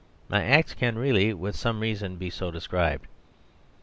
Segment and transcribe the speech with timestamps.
[0.29, 3.05] My act can really with some reason be so described.